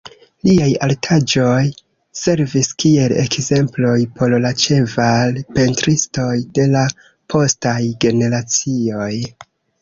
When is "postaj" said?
7.35-7.77